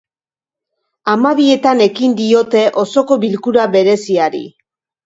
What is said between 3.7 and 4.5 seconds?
bereziari.